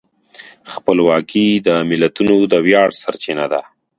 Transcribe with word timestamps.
خپلواکي 0.73 1.47
د 1.67 1.69
ملتونو 1.89 2.35
د 2.51 2.53
ویاړ 2.65 2.89
سرچینه 3.01 3.45
ده. 3.53 3.61